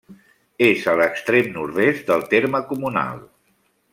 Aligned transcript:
És 0.67 0.85
a 0.93 0.95
l'extrem 1.01 1.51
nord-est 1.59 2.09
del 2.09 2.27
terme 2.33 2.65
comunal. 2.73 3.23